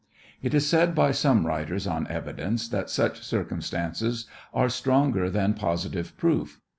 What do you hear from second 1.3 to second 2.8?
writers on evidence